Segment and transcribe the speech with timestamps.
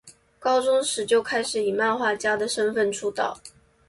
[0.39, 3.37] 高中时就开始以漫画家的身份出道。